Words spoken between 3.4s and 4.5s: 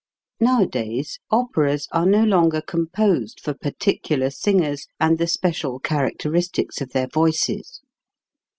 particular